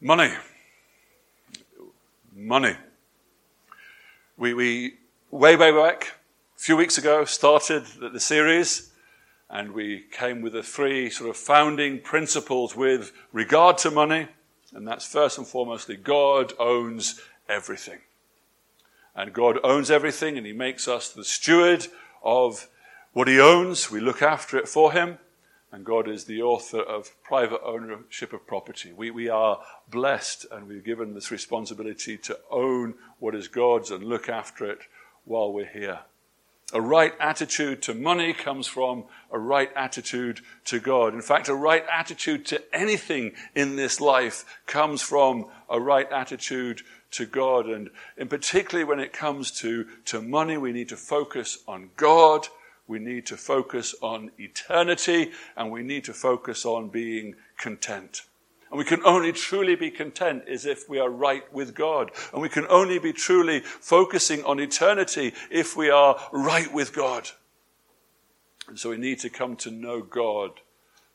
[0.00, 0.30] Money.
[2.34, 2.74] Money.
[4.36, 4.94] We, we
[5.30, 6.18] way, way back,
[6.54, 8.92] a few weeks ago, started the, the series,
[9.48, 14.28] and we came with the three sort of founding principles with regard to money.
[14.74, 17.18] And that's first and foremostly God owns
[17.48, 18.00] everything.
[19.14, 21.86] And God owns everything, and He makes us the steward
[22.22, 22.68] of
[23.14, 23.90] what He owns.
[23.90, 25.16] We look after it for Him
[25.76, 28.94] and God is the author of private ownership of property.
[28.94, 34.02] We, we are blessed and we're given this responsibility to own what is God's and
[34.02, 34.78] look after it
[35.26, 35.98] while we're here.
[36.72, 41.12] A right attitude to money comes from a right attitude to God.
[41.12, 46.80] In fact, a right attitude to anything in this life comes from a right attitude
[47.10, 47.66] to God.
[47.66, 52.48] And in particularly when it comes to, to money, we need to focus on God
[52.88, 58.22] we need to focus on eternity and we need to focus on being content.
[58.70, 62.10] And we can only truly be content is if we are right with God.
[62.32, 67.30] And we can only be truly focusing on eternity if we are right with God.
[68.68, 70.60] And so we need to come to know God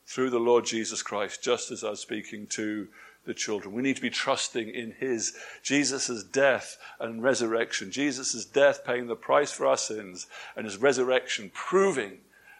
[0.06, 2.88] through the Lord Jesus Christ, just as I was speaking to
[3.24, 3.74] the children.
[3.74, 7.90] We need to be trusting in His, Jesus' death and resurrection.
[7.90, 12.18] Jesus' death paying the price for our sins, and His resurrection proving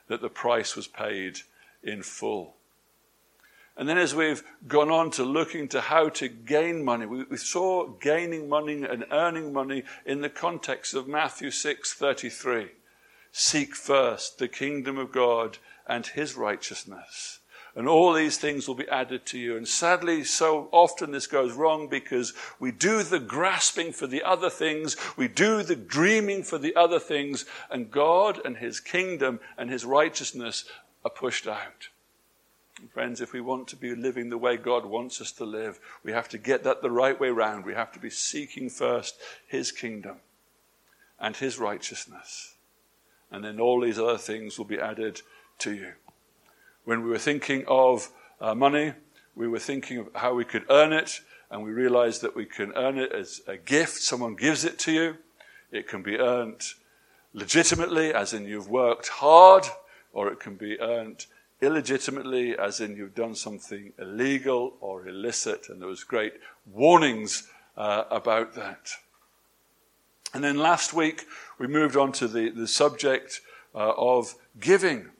[0.08, 1.40] that the price was paid
[1.82, 2.54] in full.
[3.76, 7.38] And then as we've gone on to looking to how to gain money, we, we
[7.38, 12.68] saw gaining money and earning money in the context of Matthew 6:33.
[13.32, 17.38] Seek first the kingdom of God and his righteousness
[17.74, 19.56] and all these things will be added to you.
[19.56, 24.50] And sadly, so often this goes wrong because we do the grasping for the other
[24.50, 29.70] things, we do the dreaming for the other things, and God and His kingdom and
[29.70, 30.64] His righteousness
[31.04, 31.88] are pushed out.
[32.92, 36.12] Friends, if we want to be living the way God wants us to live, we
[36.12, 37.64] have to get that the right way round.
[37.64, 40.16] We have to be seeking first His kingdom
[41.20, 42.54] and His righteousness.
[43.30, 45.22] And then all these other things will be added
[45.60, 45.92] to you.
[46.84, 48.10] When we were thinking of
[48.40, 48.94] uh, money,
[49.34, 51.20] we were thinking of how we could earn it,
[51.50, 54.02] and we realized that we can earn it as a gift.
[54.02, 55.16] Someone gives it to you.
[55.70, 56.62] It can be earned
[57.32, 59.64] legitimately, as in you've worked hard,
[60.12, 61.26] or it can be earned
[61.60, 65.68] illegitimately, as in you've done something illegal or illicit.
[65.68, 66.34] And there was great
[66.66, 68.90] warnings uh, about that.
[70.34, 71.26] And then last week,
[71.58, 73.40] we moved on to the, the subject
[73.74, 75.10] uh, of giving.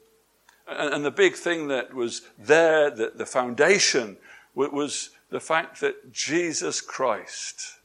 [0.67, 4.17] And, the big thing that was there, the, the foundation,
[4.55, 7.78] was the fact that Jesus Christ,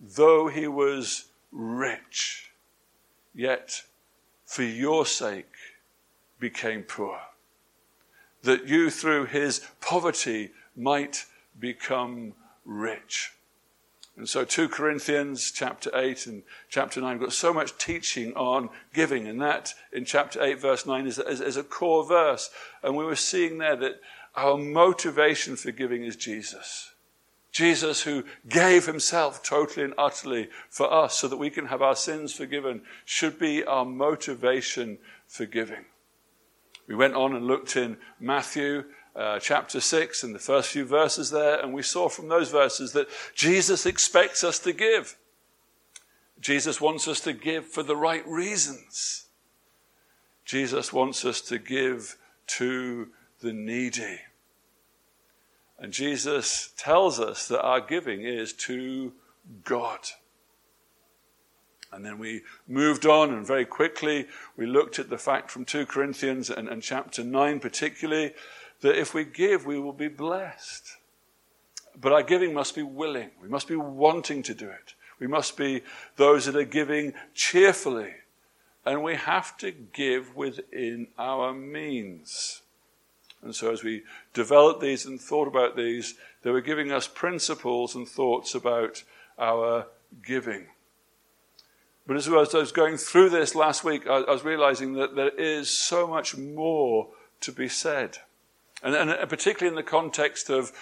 [0.00, 2.50] though he was rich,
[3.34, 3.82] yet
[4.44, 5.54] for your sake
[6.38, 7.18] became poor.
[8.42, 11.26] That you, through his poverty, might
[11.58, 13.32] become rich.
[14.16, 19.26] And so 2 Corinthians chapter 8 and chapter 9 got so much teaching on giving,
[19.26, 22.50] and that in chapter 8, verse 9 is, is, is a core verse.
[22.82, 24.00] And we were seeing there that
[24.34, 26.90] our motivation for giving is Jesus.
[27.52, 31.96] Jesus, who gave himself totally and utterly for us so that we can have our
[31.96, 35.84] sins forgiven, should be our motivation for giving.
[36.88, 38.84] We went on and looked in Matthew
[39.14, 42.92] uh, chapter 6 and the first few verses there, and we saw from those verses
[42.92, 45.16] that Jesus expects us to give.
[46.40, 49.26] Jesus wants us to give for the right reasons.
[50.44, 53.08] Jesus wants us to give to
[53.40, 54.20] the needy.
[55.78, 59.12] And Jesus tells us that our giving is to
[59.64, 59.98] God.
[61.92, 65.86] And then we moved on, and very quickly we looked at the fact from 2
[65.86, 68.32] Corinthians and, and chapter 9 particularly
[68.82, 70.96] that if we give, we will be blessed.
[72.00, 73.30] But our giving must be willing.
[73.40, 74.94] We must be wanting to do it.
[75.18, 75.82] We must be
[76.16, 78.14] those that are giving cheerfully.
[78.84, 82.62] And we have to give within our means.
[83.40, 84.02] And so, as we
[84.34, 89.02] developed these and thought about these, they were giving us principles and thoughts about
[89.38, 89.86] our
[90.24, 90.66] giving.
[92.06, 95.70] But as I was going through this last week, I was realizing that there is
[95.70, 97.08] so much more
[97.40, 98.18] to be said.
[98.82, 100.72] And, and uh, particularly in the context of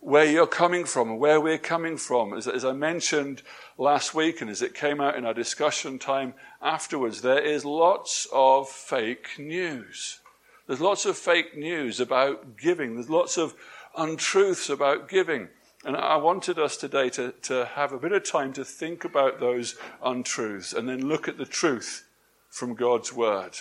[0.00, 2.32] where you're coming from and where we're coming from.
[2.32, 3.42] As, as, I mentioned
[3.76, 8.26] last week, and as it came out in our discussion time afterwards, there is lots
[8.32, 10.20] of fake news.
[10.66, 12.94] There's lots of fake news about giving.
[12.94, 13.54] There's lots of
[13.96, 15.48] untruths about giving.
[15.84, 19.40] And I wanted us today to, to have a bit of time to think about
[19.40, 22.06] those untruths and then look at the truth
[22.50, 23.56] from God's Word.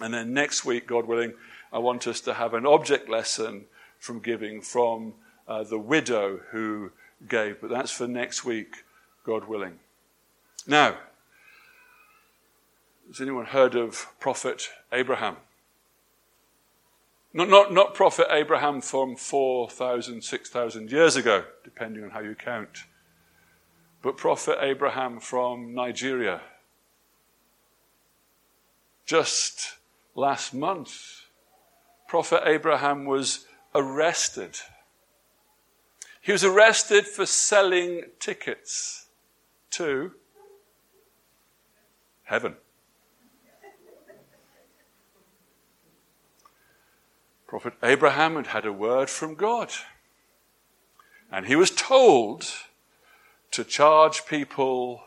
[0.00, 1.34] And then next week, God willing,
[1.72, 3.66] I want us to have an object lesson
[3.98, 5.14] from giving from
[5.46, 6.92] uh, the widow who
[7.28, 7.60] gave.
[7.60, 8.84] But that's for next week,
[9.24, 9.78] God willing.
[10.66, 10.96] Now,
[13.08, 15.36] has anyone heard of Prophet Abraham?
[17.32, 22.84] Not, not, not Prophet Abraham from 4,000, 6,000 years ago, depending on how you count,
[24.02, 26.40] but Prophet Abraham from Nigeria.
[29.06, 29.76] Just
[30.16, 31.19] last month,
[32.10, 34.58] Prophet Abraham was arrested.
[36.20, 39.06] He was arrested for selling tickets
[39.70, 40.10] to
[42.24, 42.56] heaven.
[47.46, 49.70] Prophet Abraham had had a word from God.
[51.30, 52.44] And he was told
[53.52, 55.04] to charge people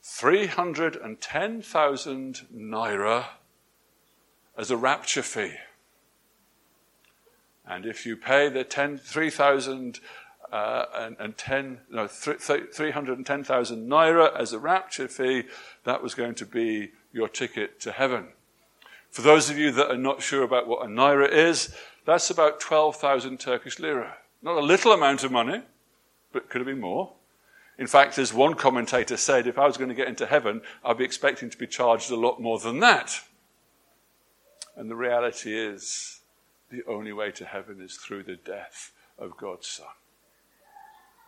[0.00, 3.26] 310,000 naira
[4.56, 5.56] as a rapture fee.
[7.66, 10.00] And if you pay the 10, 3,000
[10.52, 15.44] uh, and, and 10, no, 310,000 naira as a rapture fee,
[15.84, 18.28] that was going to be your ticket to heaven.
[19.10, 21.74] For those of you that are not sure about what a naira is,
[22.04, 24.16] that's about 12,000 Turkish lira.
[24.42, 25.62] Not a little amount of money,
[26.32, 27.12] but could have been more.
[27.78, 30.98] In fact, as one commentator said, if I was going to get into heaven, I'd
[30.98, 33.20] be expecting to be charged a lot more than that.
[34.76, 36.20] And the reality is,
[36.70, 39.86] the only way to heaven is through the death of God's Son.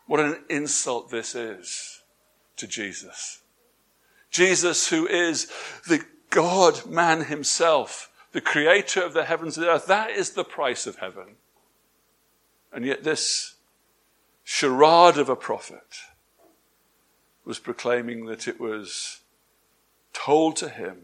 [0.06, 2.02] What an insult this is
[2.56, 3.42] to Jesus.
[4.30, 5.50] Jesus, who is
[5.86, 9.86] the God man himself, the creator of the heavens and the earth.
[9.86, 11.36] That is the price of heaven.
[12.72, 13.54] And yet, this
[14.44, 16.00] charade of a prophet
[17.44, 19.20] was proclaiming that it was
[20.12, 21.02] told to him.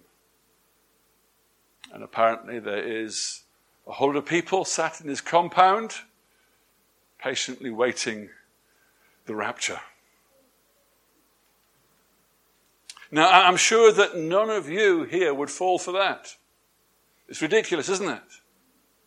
[1.93, 3.44] And apparently, there is
[3.87, 5.95] a whole lot of people sat in his compound,
[7.19, 8.31] patiently waiting
[9.27, 9.81] the rapture.
[13.11, 16.35] Now, I'm sure that none of you here would fall for that.
[17.29, 18.23] It's ridiculous, isn't it?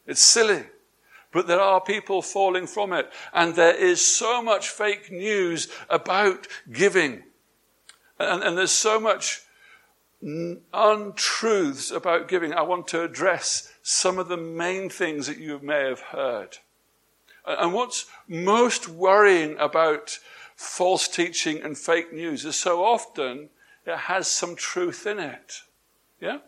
[0.06, 0.64] It's silly.
[1.32, 3.12] But there are people falling from it.
[3.34, 7.24] And there is so much fake news about giving.
[8.18, 9.42] And, and there's so much
[10.74, 12.54] untruths about giving.
[12.54, 16.58] I want to address some of the main things that you may have heard.
[17.46, 20.20] And what's most worrying about
[20.56, 23.50] false teaching and fake news is so often
[23.86, 25.62] it has some truth in it.
[26.20, 26.40] Yeah?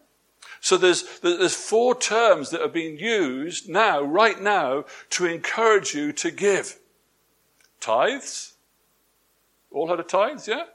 [0.60, 6.12] So there's, there's four terms that are being used now, right now, to encourage you
[6.14, 6.80] to give.
[7.80, 8.56] Tithes.
[9.72, 10.66] All had a tithes, yeah?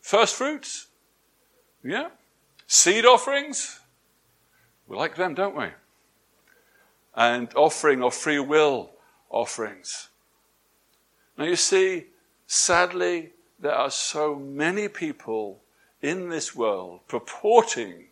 [0.00, 0.86] First fruits.
[1.82, 2.08] Yeah?
[2.72, 3.80] Seed offerings.
[4.86, 5.66] We like them, don't we?
[7.16, 8.92] And offering of free will
[9.28, 10.08] offerings.
[11.36, 12.06] Now you see,
[12.46, 15.62] sadly, there are so many people
[16.00, 18.04] in this world purporting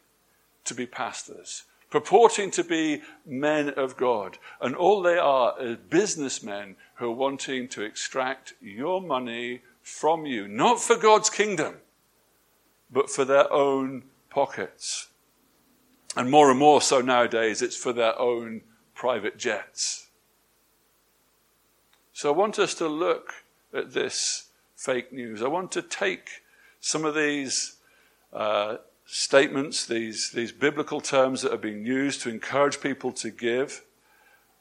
[0.65, 4.39] to be pastors, purporting to be men of God.
[4.61, 10.49] And all they are is businessmen who are wanting to extract your money from you,
[10.49, 11.77] not for God's kingdom,
[12.91, 15.09] but for their own pockets.
[16.17, 18.63] And more and more so nowadays, it's for their own
[18.95, 20.09] private jets.
[22.13, 23.33] So I want us to look
[23.73, 25.43] at this fake news.
[25.43, 26.43] I want to take
[26.81, 27.77] some of these
[28.33, 33.85] uh, statements, these, these biblical terms that are being used to encourage people to give.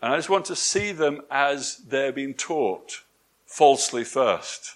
[0.01, 3.03] And I just want to see them as they're being taught
[3.45, 4.75] falsely first.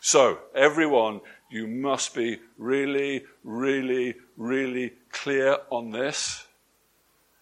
[0.00, 6.46] So, everyone, you must be really, really, really clear on this.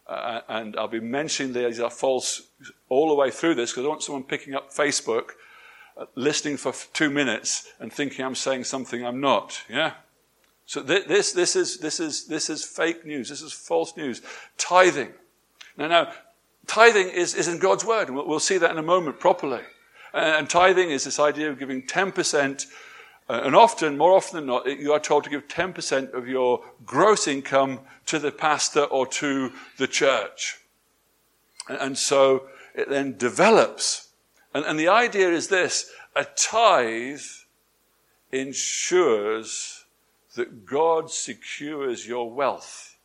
[0.07, 2.43] Uh, and I'll be mentioning these are false
[2.91, 5.31] all the way through this because I don't want someone picking up Facebook,
[5.97, 9.63] uh, listening for two minutes and thinking I'm saying something I'm not.
[9.69, 9.93] Yeah?
[10.67, 13.29] So this, this, is, this, is, this is fake news.
[13.29, 14.23] This is false news.
[14.57, 15.13] Tithing.
[15.77, 16.13] Now, now
[16.67, 19.63] tithing is, is in God's word, and we'll, we'll see that in a moment properly.
[20.13, 22.69] And, and tithing is this idea of giving 10%, uh,
[23.29, 26.63] Uh, and often, more often than not, you are told to give 10% of your
[26.85, 30.59] gross income to the pastor or to the church.
[31.69, 34.09] And, and so it then develops.
[34.53, 37.21] And, and the idea is this a tithe
[38.31, 39.85] ensures
[40.35, 42.97] that God secures your wealth.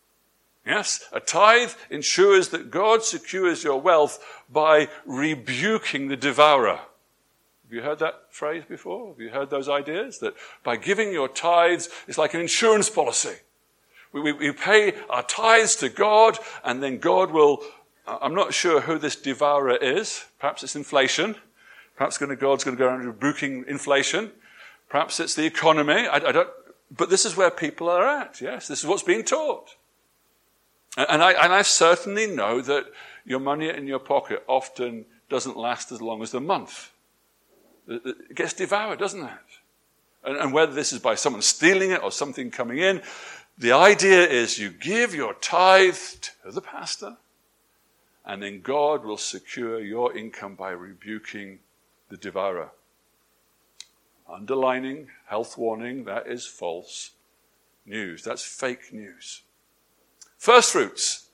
[0.65, 6.81] Yes, a tithe ensures that God secures your wealth by rebuking the devourer.
[7.69, 9.09] Have you heard that phrase before?
[9.09, 10.17] Have you heard those ideas?
[10.19, 10.33] That
[10.63, 13.35] by giving your tithes, it's like an insurance policy.
[14.11, 17.61] We, we, we pay our tithes to God, and then God will.
[18.07, 20.25] I'm not sure who this devourer is.
[20.39, 21.35] Perhaps it's inflation.
[21.95, 24.31] Perhaps God's going to go around rebuking inflation.
[24.89, 26.07] Perhaps it's the economy.
[26.07, 26.49] I, I don't,
[26.89, 28.67] but this is where people are at, yes?
[28.67, 29.75] This is what's being taught.
[30.97, 32.85] And I, and I certainly know that
[33.25, 36.89] your money in your pocket often doesn't last as long as the month.
[37.89, 39.31] It gets devoured, doesn't it?
[40.23, 43.01] And, and whether this is by someone stealing it or something coming in,
[43.57, 45.95] the idea is you give your tithe
[46.43, 47.17] to the pastor,
[48.25, 51.59] and then God will secure your income by rebuking
[52.09, 52.69] the devourer.
[54.31, 57.11] Underlining, health warning, that is false
[57.85, 58.23] news.
[58.23, 59.41] That's fake news.
[60.37, 61.28] First fruits.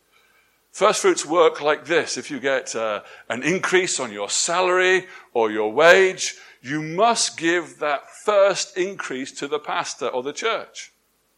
[0.76, 2.18] First fruits work like this.
[2.18, 7.80] If you get uh, an increase on your salary or your wage, you must give
[7.80, 10.92] that first increase to the pastor or the church.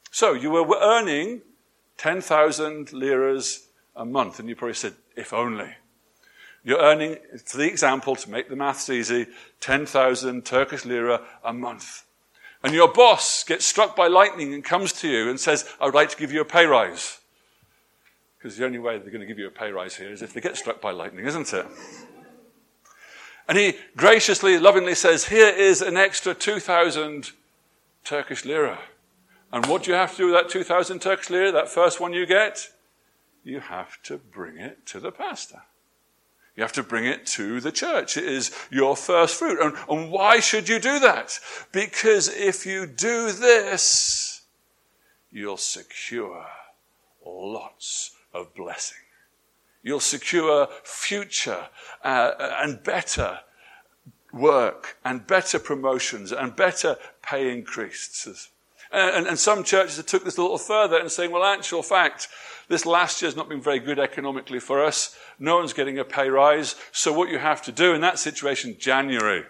[0.10, 1.44] So you were earning
[1.98, 5.70] 10,000 liras a month, and you probably said, if only.
[6.63, 9.27] You're earning, for the example, to make the maths easy,
[9.60, 12.06] 10,000 Turkish lira a month.
[12.63, 15.94] And your boss gets struck by lightning and comes to you and says, I would
[15.94, 17.20] like to give you a pay rise.
[18.38, 20.34] Because the only way they're going to give you a pay rise here is if
[20.34, 21.65] they get struck by lightning, isn't it?
[23.48, 27.32] And he graciously, lovingly says, Here is an extra 2,000
[28.03, 28.79] Turkish lira.
[29.51, 32.13] And what do you have to do with that 2,000 Turkish lira, that first one
[32.13, 32.70] you get?
[33.44, 35.62] You have to bring it to the pastor.
[36.56, 38.17] You have to bring it to the church.
[38.17, 39.60] It is your first fruit.
[39.62, 41.39] And, and why should you do that?
[41.72, 44.41] Because if you do this,
[45.32, 46.46] you'll secure
[47.25, 48.98] lots of blessing.
[49.84, 51.67] You'll secure future
[52.03, 53.39] uh, and better
[54.34, 58.50] work and better promotions and better pay increases.
[58.91, 62.29] And, and, some churches have took this a little further and saying, well, actual fact,
[62.70, 65.17] this last year has not been very good economically for us.
[65.39, 66.75] No one's getting a pay rise.
[66.94, 69.44] So what you have to do in that situation, January,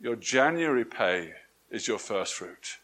[0.00, 1.32] your January pay
[1.70, 2.78] is your first fruit.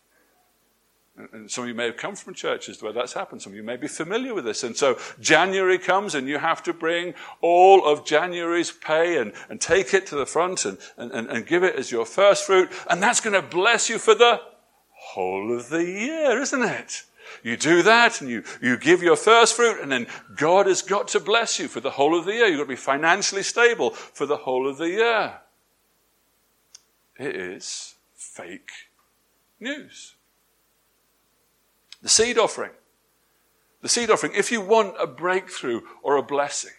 [1.16, 3.42] And some of you may have come from churches where that's happened.
[3.42, 4.62] Some of you may be familiar with this.
[4.62, 9.60] And so January comes and you have to bring all of January's pay and, and
[9.60, 12.70] take it to the front and, and, and give it as your first fruit.
[12.88, 14.40] And that's going to bless you for the
[14.92, 17.02] whole of the year, isn't it?
[17.42, 21.08] You do that and you, you give your first fruit and then God has got
[21.08, 22.46] to bless you for the whole of the year.
[22.46, 25.34] You've got to be financially stable for the whole of the year.
[27.18, 28.70] It is fake
[29.58, 30.14] news.
[32.02, 32.72] The seed offering.
[33.82, 34.32] The seed offering.
[34.34, 36.72] If you want a breakthrough or a blessing,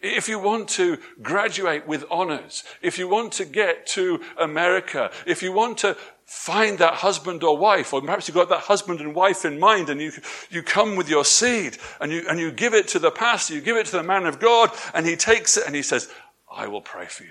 [0.00, 5.42] if you want to graduate with honors, if you want to get to America, if
[5.42, 9.14] you want to find that husband or wife, or perhaps you've got that husband and
[9.14, 10.12] wife in mind and you,
[10.48, 13.60] you come with your seed and you, and you give it to the pastor, you
[13.60, 16.08] give it to the man of God, and he takes it and he says,
[16.50, 17.30] I will pray for you.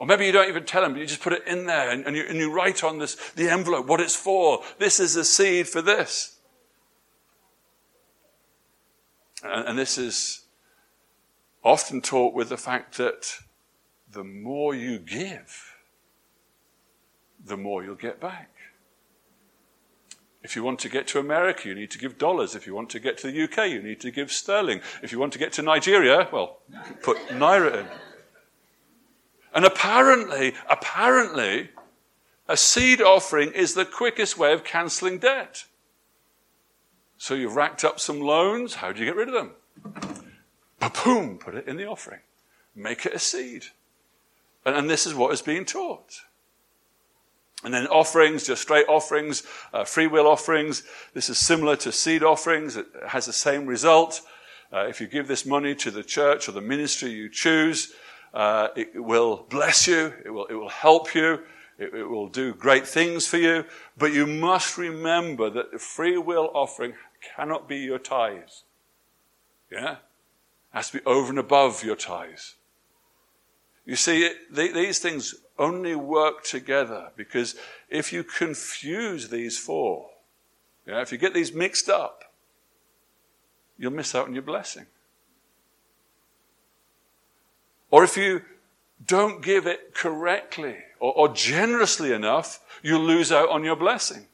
[0.00, 2.06] Or maybe you don't even tell them, but you just put it in there and,
[2.06, 4.62] and, you, and you write on this, the envelope what it's for.
[4.78, 6.38] This is a seed for this.
[9.44, 10.44] And, and this is
[11.62, 13.34] often taught with the fact that
[14.10, 15.76] the more you give,
[17.44, 18.48] the more you'll get back.
[20.42, 22.54] If you want to get to America, you need to give dollars.
[22.54, 24.80] If you want to get to the UK, you need to give sterling.
[25.02, 26.60] If you want to get to Nigeria, well,
[27.02, 27.86] put naira in.
[29.54, 31.70] And apparently, apparently,
[32.48, 35.64] a seed offering is the quickest way of cancelling debt.
[37.18, 38.76] So you've racked up some loans.
[38.76, 39.52] How do you get rid of them?
[41.04, 42.20] Boom, put it in the offering.
[42.74, 43.66] Make it a seed.
[44.64, 46.22] And, and this is what is being taught.
[47.62, 49.42] And then offerings, just straight offerings,
[49.74, 50.82] uh, free will offerings.
[51.12, 52.76] This is similar to seed offerings.
[52.76, 54.22] It has the same result.
[54.72, 57.92] Uh, if you give this money to the church or the ministry you choose,
[58.32, 60.12] uh, it will bless you.
[60.24, 61.40] It will, it will help you.
[61.78, 63.64] It, it will do great things for you.
[63.96, 66.94] But you must remember that the free will offering
[67.36, 68.64] cannot be your tithes.
[69.70, 69.92] Yeah?
[69.92, 69.98] It
[70.70, 72.56] has to be over and above your tithes.
[73.84, 77.56] You see, it, these things only work together because
[77.88, 80.10] if you confuse these four,
[80.86, 82.24] yeah, if you get these mixed up,
[83.78, 84.86] you'll miss out on your blessing.
[87.90, 88.42] Or if you
[89.04, 94.26] don't give it correctly or, or generously enough, you lose out on your blessing.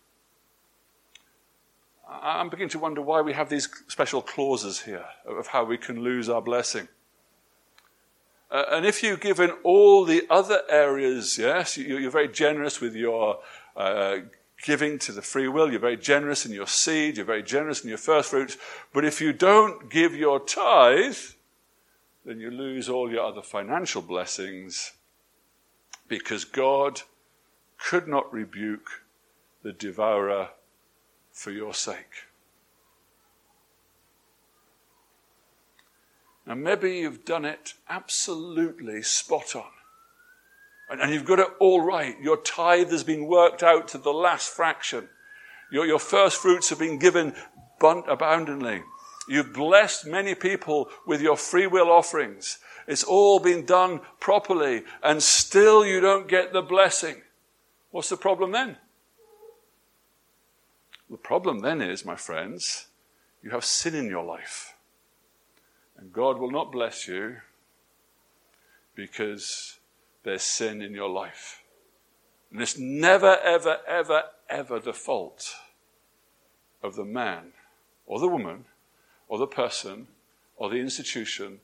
[2.09, 6.03] I'm beginning to wonder why we have these special clauses here of how we can
[6.03, 6.89] lose our blessing.
[8.51, 12.81] Uh, and if you give in all the other areas, yes, you, are very generous
[12.81, 13.41] with your
[13.77, 14.19] uh,
[14.63, 17.89] giving to the free will, you're very generous in your seed, you're very generous in
[17.89, 18.57] your first fruits,
[18.93, 21.17] but if you don't give your tithe,
[22.27, 24.93] then you lose all your other financial blessings
[26.09, 27.03] because God
[27.79, 29.05] could not rebuke
[29.63, 30.49] the devourer
[31.33, 32.27] for your sake.
[36.47, 39.71] Now, maybe you've done it absolutely spot on.
[40.91, 42.17] And, and, you've got it all right.
[42.21, 45.09] Your tithe has been worked out to the last fraction.
[45.73, 47.35] Your, your first fruits have been given
[47.81, 48.83] abundantly.
[49.29, 52.59] You've blessed many people with your free will offerings.
[52.87, 57.23] It's all been done properly, and still you don't get the blessing.
[57.91, 58.77] What's the problem then?
[61.11, 62.87] The problem then is, my friends,
[63.43, 64.75] you have sin in your life.
[65.97, 67.37] And God will not bless you
[68.95, 69.79] because
[70.25, 71.63] there's sin in your life.
[72.53, 75.55] And it's never, ever, ever, ever the fault
[76.83, 77.53] of the man
[78.07, 78.65] or the woman
[79.29, 80.07] or the person
[80.57, 81.61] or the institution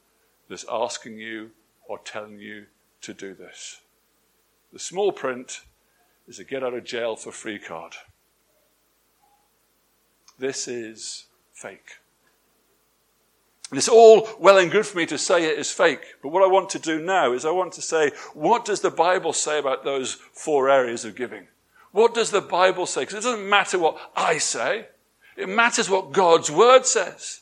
[0.49, 1.51] that's asking you
[1.89, 2.67] or telling you
[3.01, 3.81] to do this.
[4.73, 5.63] The small print
[6.27, 7.95] is a get out of jail for free card.
[10.39, 11.99] This is fake.
[13.71, 16.17] And it's all well and good for me to say it is fake.
[16.23, 18.91] But what I want to do now is I want to say, what does the
[18.91, 21.47] Bible say about those four areas of giving?
[21.93, 23.03] What does the Bible say?
[23.03, 24.87] Because it doesn't matter what I say.
[25.37, 27.42] It matters what God's Word says.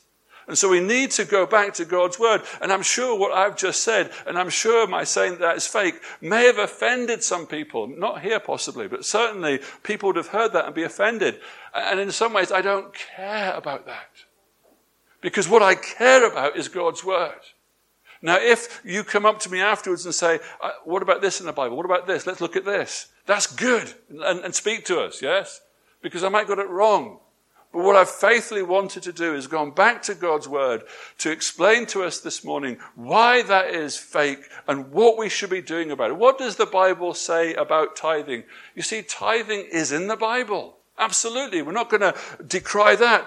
[0.51, 2.41] And so we need to go back to God's Word.
[2.61, 6.01] And I'm sure what I've just said, and I'm sure my saying that is fake,
[6.19, 7.87] may have offended some people.
[7.87, 11.39] Not here possibly, but certainly people would have heard that and be offended.
[11.73, 14.09] And in some ways, I don't care about that.
[15.21, 17.39] Because what I care about is God's Word.
[18.21, 21.45] Now, if you come up to me afterwards and say, uh, What about this in
[21.45, 21.77] the Bible?
[21.77, 22.27] What about this?
[22.27, 23.07] Let's look at this.
[23.25, 23.93] That's good.
[24.09, 25.61] And, and speak to us, yes?
[26.01, 27.19] Because I might got it wrong.
[27.71, 30.83] But what I've faithfully wanted to do is gone back to God's Word
[31.19, 35.61] to explain to us this morning why that is fake and what we should be
[35.61, 36.17] doing about it.
[36.17, 38.43] What does the Bible say about tithing?
[38.75, 40.77] You see, tithing is in the Bible.
[40.97, 41.61] Absolutely.
[41.61, 42.15] We're not going to
[42.45, 43.25] decry that.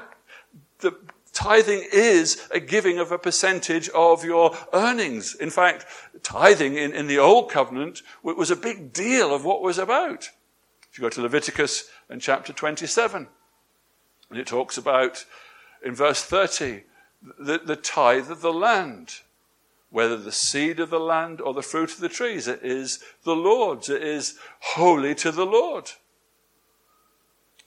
[0.80, 0.94] The
[1.32, 5.34] tithing is a giving of a percentage of your earnings.
[5.34, 5.86] In fact,
[6.22, 10.30] tithing in, in the Old Covenant was a big deal of what was about.
[10.90, 13.26] If you go to Leviticus and chapter 27,
[14.30, 15.24] and it talks about,
[15.84, 16.84] in verse 30,
[17.38, 19.20] the, the tithe of the land
[19.94, 22.48] whether the seed of the land or the fruit of the trees.
[22.48, 23.88] It is the Lord's.
[23.88, 25.92] It is holy to the Lord.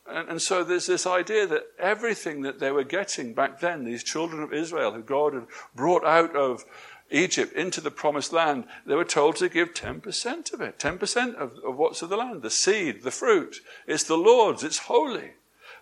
[0.05, 4.03] And, and, so there's this idea that everything that they were getting back then, these
[4.03, 6.65] children of Israel who God had brought out of
[7.09, 11.53] Egypt into the promised land, they were told to give 10% of it, 10% of,
[11.65, 13.61] of what's of the land, the seed, the fruit.
[13.87, 15.31] It's the Lord's, it's holy.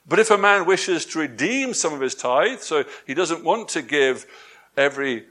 [0.08, 3.70] But if a man wishes to redeem some of his tithe, so he doesn't want
[3.70, 4.26] to give
[4.78, 5.26] every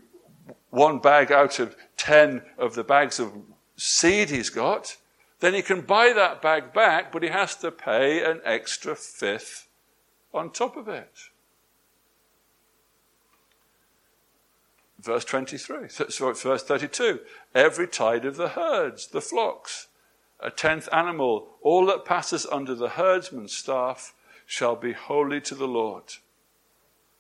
[0.71, 3.33] one bag out of 10 of the bags of
[3.77, 4.97] seed he's got,
[5.41, 9.69] then he can buy that bag back, but he has to pay an extra fifth
[10.33, 11.13] on top of it.
[14.99, 17.21] Verse 23, so verse 32.
[17.55, 19.89] Every tithe of the herds, the flocks,
[20.41, 24.15] a tenth animal, all that passes under the herdsman's staff
[24.47, 26.05] shall be holy to the Lord.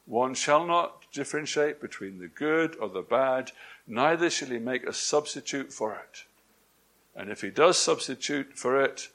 [0.07, 3.53] One shall not differentiate between the good or the bad,
[3.87, 6.25] neither shall he make a substitute for it.
[7.17, 9.09] And if he does substitute for it,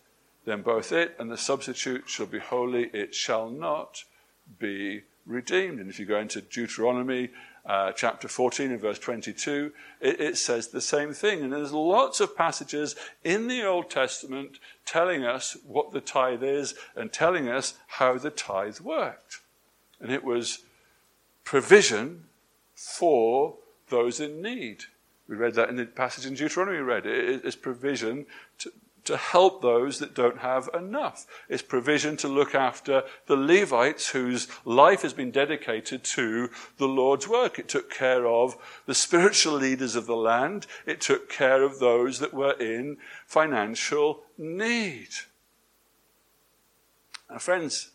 [0.45, 4.03] then both it and the substitute shall be holy, it shall not
[4.57, 5.79] be redeemed.
[5.79, 7.29] And if you go into Deuteronomy
[7.65, 11.41] uh, chapter 14 and verse 22, it, it, says the same thing.
[11.41, 16.73] And there's lots of passages in the Old Testament telling us what the tithe is
[16.95, 19.39] and telling us how the tithe worked.
[19.99, 20.59] And it was
[21.43, 22.25] provision
[22.75, 23.55] for
[23.89, 24.85] those in need.
[25.27, 27.05] We read that in the passage in Deuteronomy we read.
[27.05, 28.25] It is provision
[29.09, 31.25] to, help those that don't have enough.
[31.49, 37.27] It's provision to look after the Levites whose life has been dedicated to the Lord's
[37.27, 37.57] work.
[37.57, 40.67] It took care of the spiritual leaders of the land.
[40.85, 45.09] It took care of those that were in financial need.
[47.29, 47.91] Now, friends,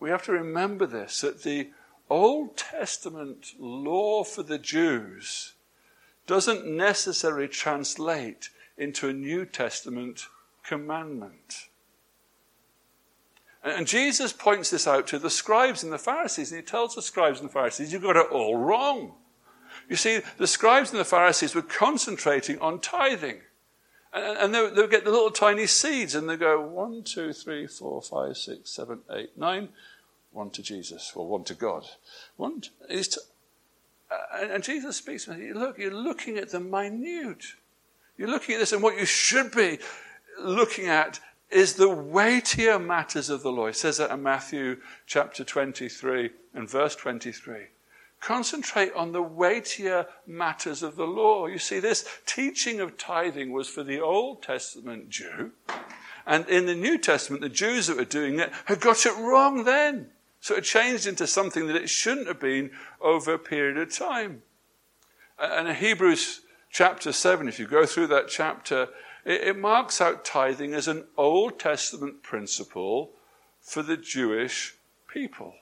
[0.00, 1.70] we have to remember this that the
[2.10, 5.54] Old Testament law for the Jews
[6.26, 10.26] doesn't necessarily translate into a New Testament
[10.62, 11.68] commandment.
[13.62, 17.02] And Jesus points this out to the scribes and the Pharisees, and he tells the
[17.02, 19.14] scribes and the Pharisees, You've got it all wrong.
[19.88, 23.40] You see, the scribes and the Pharisees were concentrating on tithing.
[24.12, 28.00] And, they, would get the little tiny seeds, and they go, one, two, three, four,
[28.00, 29.70] five, six, seven, eight, nine.
[30.30, 31.84] One to Jesus, or one to God.
[32.36, 33.20] One to,
[34.10, 35.52] Uh, and Jesus speaks to me.
[35.52, 37.54] Look, you're looking at the minute.
[38.16, 39.78] You're looking at this, and what you should be
[40.40, 43.66] looking at is the weightier matters of the law.
[43.66, 47.66] It says that in Matthew chapter 23 and verse 23.
[48.20, 51.46] Concentrate on the weightier matters of the law.
[51.46, 55.52] You see, this teaching of tithing was for the Old Testament Jew.
[56.26, 59.64] And in the New Testament, the Jews that were doing it had got it wrong
[59.64, 60.10] then.
[60.40, 64.42] So it changed into something that it shouldn't have been over a period of time.
[65.38, 66.40] And Hebrews
[66.74, 68.88] chapter 7, if you go through that chapter,
[69.24, 73.12] it, it marks out tithing as an Old Testament principle
[73.62, 74.74] for the Jewish
[75.06, 75.54] people.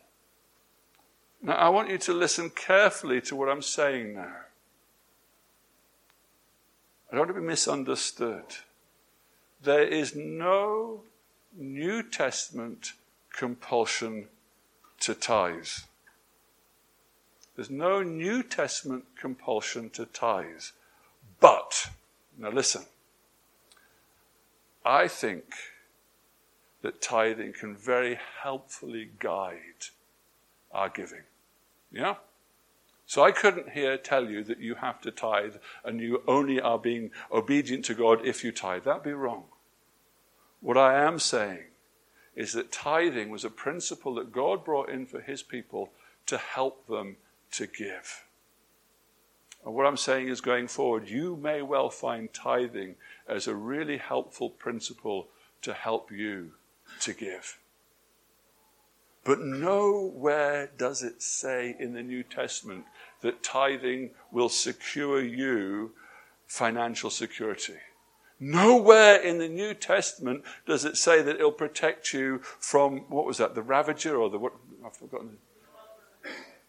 [1.42, 4.36] Now, I want you to listen carefully to what I'm saying now.
[7.10, 8.44] I don't want to be misunderstood.
[9.62, 11.02] There is no
[11.54, 12.94] New Testament
[13.30, 14.28] compulsion
[15.00, 15.66] to tithe.
[17.54, 20.62] There's no New Testament compulsion to tithe.
[21.42, 21.90] But,
[22.38, 22.84] now listen,
[24.84, 25.42] I think
[26.82, 29.90] that tithing can very helpfully guide
[30.70, 31.24] our giving.
[31.90, 32.14] Yeah?
[33.06, 36.78] So I couldn't here tell you that you have to tithe and you only are
[36.78, 38.84] being obedient to God if you tithe.
[38.84, 39.44] That'd be wrong.
[40.60, 41.64] What I am saying
[42.36, 45.90] is that tithing was a principle that God brought in for his people
[46.26, 47.16] to help them
[47.50, 48.22] to give.
[49.64, 52.96] And what I'm saying is going forward, you may well find tithing
[53.28, 55.28] as a really helpful principle
[55.62, 56.52] to help you
[57.00, 57.58] to give.
[59.24, 62.86] But nowhere does it say in the New Testament
[63.20, 65.92] that tithing will secure you
[66.46, 67.76] financial security.
[68.40, 73.38] Nowhere in the New Testament does it say that it'll protect you from, what was
[73.38, 74.54] that, the ravager or the what?
[74.84, 75.38] I've forgotten.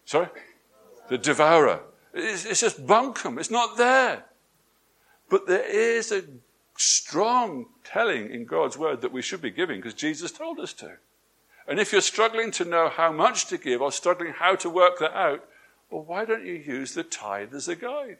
[0.04, 0.28] Sorry?
[1.08, 1.80] The devourer.
[2.14, 3.38] It's, it's just bunkum.
[3.38, 4.24] It's not there.
[5.28, 6.22] But there is a
[6.76, 10.96] strong telling in God's word that we should be giving because Jesus told us to.
[11.66, 14.98] And if you're struggling to know how much to give or struggling how to work
[14.98, 15.44] that out,
[15.90, 18.18] well, why don't you use the tithe as a guide?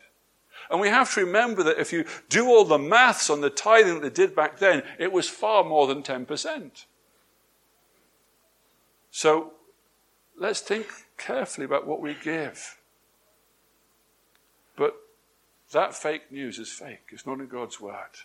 [0.71, 3.95] And we have to remember that if you do all the maths on the tithing
[3.95, 6.85] that they did back then, it was far more than 10%.
[9.11, 9.53] So
[10.39, 10.87] let's think
[11.19, 12.79] carefully about what we give.
[15.75, 18.23] That fake news is fake, it's not in God's word.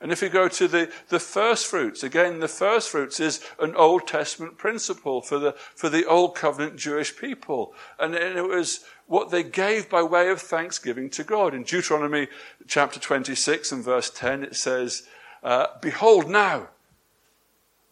[0.00, 3.76] And if you go to the, the first fruits, again, the first fruits is an
[3.76, 7.74] Old Testament principle for the, for the Old Covenant Jewish people.
[7.98, 11.54] And it was what they gave by way of thanksgiving to God.
[11.54, 12.28] In Deuteronomy
[12.66, 15.04] chapter 26 and verse 10, it says,
[15.42, 16.68] uh, Behold now,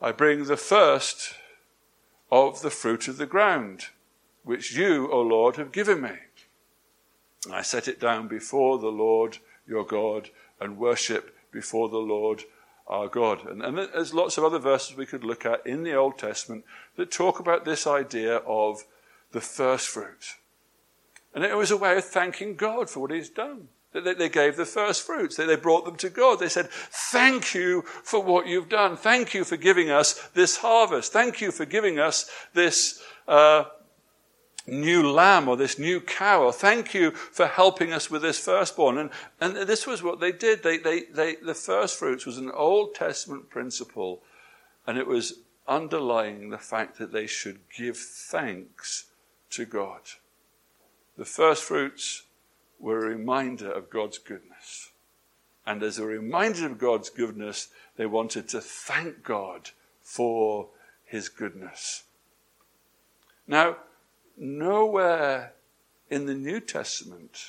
[0.00, 1.34] I bring the first
[2.30, 3.86] of the fruit of the ground,
[4.42, 6.16] which you, O Lord, have given me.
[7.50, 12.44] I set it down before the Lord your God and worship before the Lord
[12.86, 13.46] our God.
[13.46, 16.64] And, and, there's lots of other verses we could look at in the Old Testament
[16.96, 18.84] that talk about this idea of
[19.32, 20.36] the first fruit.
[21.34, 23.68] And it was a way of thanking God for what He's done.
[23.92, 25.36] They, they gave the first fruits.
[25.36, 26.38] They, they brought them to God.
[26.38, 28.96] They said, Thank you for what you've done.
[28.96, 31.12] Thank you for giving us this harvest.
[31.12, 33.64] Thank you for giving us this uh,
[34.66, 38.98] new lamb or this new cow, or thank you for helping us with this firstborn.
[38.98, 40.62] And, and this was what they did.
[40.62, 44.22] They, they, they, the first fruits was an Old Testament principle,
[44.86, 49.06] and it was underlying the fact that they should give thanks
[49.50, 50.00] to God.
[51.16, 52.24] The first fruits
[52.78, 54.90] were a reminder of God's goodness.
[55.64, 59.70] And as a reminder of God's goodness, they wanted to thank God
[60.02, 60.68] for
[61.04, 62.02] his goodness.
[63.46, 63.76] Now,
[64.36, 65.52] nowhere
[66.10, 67.46] in the New Testament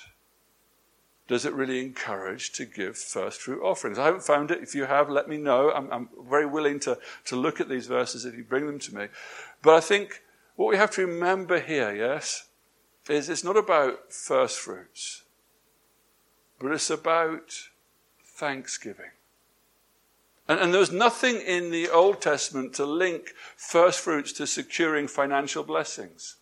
[1.28, 3.98] does it really encourage to give first fruit offerings.
[3.98, 4.62] I haven't found it.
[4.62, 5.72] If you have, let me know.
[5.72, 8.96] I'm, I'm, very willing to, to look at these verses if you bring them to
[8.96, 9.08] me.
[9.62, 10.22] But I think
[10.56, 12.48] what we have to remember here, yes,
[13.10, 15.24] is it's not about first fruits,
[16.60, 17.70] but it's about
[18.24, 19.12] thanksgiving.
[20.48, 25.64] And, and there's nothing in the Old Testament to link first fruits to securing financial
[25.64, 26.36] blessings.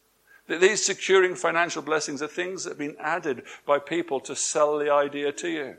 [0.60, 4.92] These securing financial blessings are things that have been added by people to sell the
[4.92, 5.76] idea to you.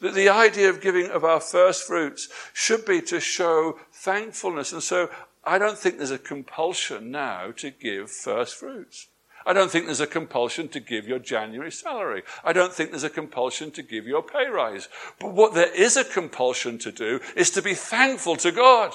[0.00, 4.72] That the idea of giving of our first fruits should be to show thankfulness.
[4.72, 5.10] And so
[5.44, 9.08] I don't think there's a compulsion now to give first fruits.
[9.46, 12.24] I don't think there's a compulsion to give your January salary.
[12.44, 14.88] I don't think there's a compulsion to give your pay rise.
[15.20, 18.92] But what there is a compulsion to do is to be thankful to God.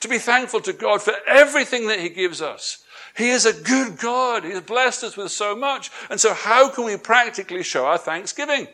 [0.00, 2.81] To be thankful to God for everything that He gives us
[3.16, 4.44] He is a good God.
[4.44, 5.90] He has blessed us with so much.
[6.08, 8.68] And so, how can we practically show our thanksgiving?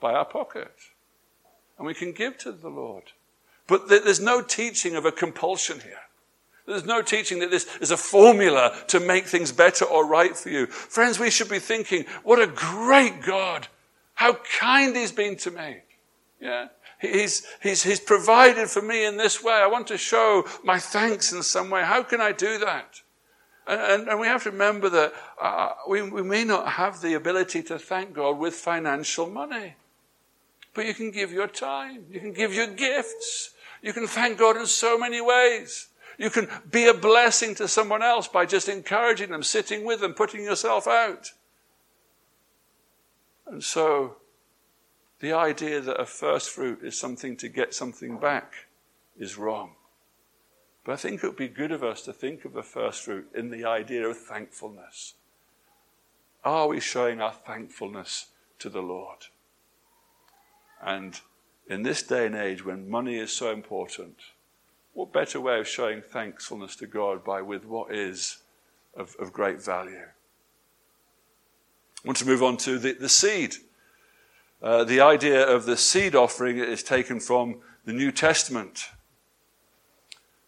[0.00, 0.74] By our pocket.
[1.78, 3.04] And we can give to the Lord.
[3.66, 6.02] But there's no teaching of a compulsion here.
[6.66, 10.48] There's no teaching that this is a formula to make things better or right for
[10.48, 10.66] you.
[10.66, 13.66] Friends, we should be thinking, what a great God.
[14.14, 15.78] How kind He's been to me.
[16.40, 16.68] Yeah.
[17.02, 19.54] He's, he's, he's provided for me in this way.
[19.54, 21.82] I want to show my thanks in some way.
[21.82, 23.00] How can I do that?
[23.66, 27.14] And, and, and we have to remember that uh, we, we may not have the
[27.14, 29.74] ability to thank God with financial money.
[30.74, 32.04] But you can give your time.
[32.08, 33.50] You can give your gifts.
[33.82, 35.88] You can thank God in so many ways.
[36.18, 40.14] You can be a blessing to someone else by just encouraging them, sitting with them,
[40.14, 41.32] putting yourself out.
[43.48, 44.18] And so,
[45.22, 48.52] the idea that a first fruit is something to get something back
[49.16, 49.70] is wrong.
[50.84, 53.28] But I think it would be good of us to think of the first fruit
[53.32, 55.14] in the idea of thankfulness.
[56.44, 59.26] Are we showing our thankfulness to the Lord?
[60.82, 61.20] And
[61.68, 64.16] in this day and age when money is so important,
[64.92, 68.38] what better way of showing thankfulness to God by with what is
[68.96, 70.08] of, of great value?
[72.04, 73.54] I want to move on to the, the seed.
[74.62, 78.90] Uh, the idea of the seed offering is taken from the New Testament.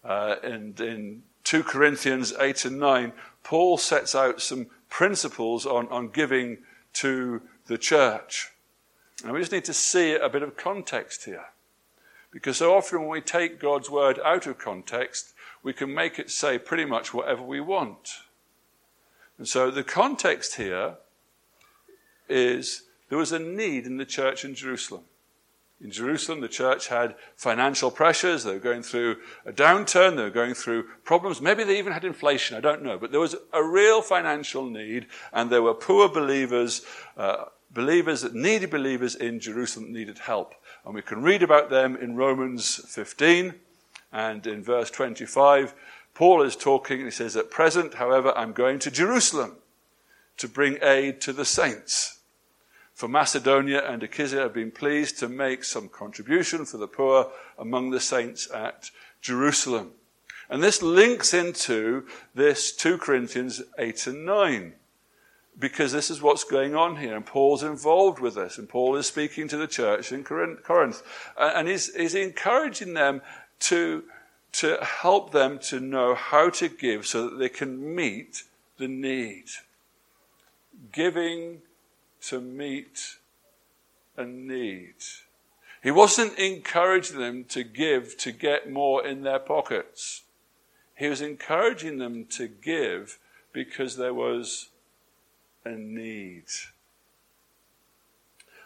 [0.05, 6.11] Uh, and in 2 Corinthians 8 and 9, Paul sets out some principles on, on
[6.11, 6.59] giving
[6.93, 8.53] to the church.
[9.25, 11.47] And we just need to see a bit of context here.
[12.31, 16.31] Because so often when we take God's word out of context, we can make it
[16.31, 18.11] say pretty much whatever we want.
[19.39, 20.97] And so the context here
[22.29, 22.83] is
[23.15, 25.05] there was a need in the church in Jerusalem.
[25.81, 28.43] In Jerusalem, the church had financial pressures.
[28.43, 30.17] They were going through a downturn.
[30.17, 31.41] They were going through problems.
[31.41, 32.57] Maybe they even had inflation.
[32.57, 32.99] I don't know.
[32.99, 36.85] But there was a real financial need, and there were poor believers
[37.17, 40.57] uh, believers, needy believers in Jerusalem that needed help.
[40.85, 43.55] And we can read about them in Romans 15
[44.13, 45.73] and in verse 25.
[46.15, 49.59] Paul is talking and he says, At present, however, I'm going to Jerusalem
[50.39, 52.14] to bring aid to the saints.
[52.95, 57.91] For Macedonia and Achaia have been pleased to make some contribution for the poor among
[57.91, 59.91] the saints at Jerusalem.
[60.49, 64.75] And this links into this 2 Corinthians 8 and 9
[65.59, 67.17] because this is what's going on here.
[67.17, 68.59] And Paul's involved with this.
[68.59, 71.03] And Paul is speaking to the church in Corinth.
[71.37, 73.23] And he's, he's encouraging them
[73.61, 74.05] to,
[74.53, 78.45] to help them to know how to give so that they can meet
[78.79, 79.47] the need.
[80.93, 81.63] Giving
[82.29, 83.17] to meet
[84.17, 84.95] a need.
[85.83, 90.23] He wasn't encouraging them to give to get more in their pockets.
[90.97, 93.19] He was encouraging them to give
[93.53, 94.71] because there was
[95.65, 96.45] a need.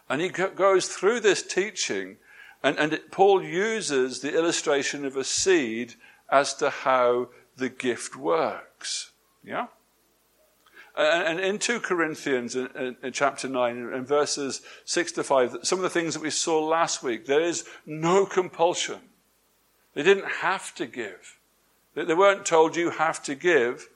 [0.09, 2.16] And he goes through this teaching,
[2.62, 5.94] and, and it, Paul uses the illustration of a seed
[6.31, 9.11] as to how the gift works.
[9.44, 9.66] Yeah?
[10.99, 15.85] And in 2 Corinthians, in, in, chapter 9, in verses 6 to 5, some of
[15.85, 18.99] the things that we saw last week, there is no compulsion.
[19.95, 21.39] They didn't have to give.
[21.95, 23.89] They weren't told you have to give.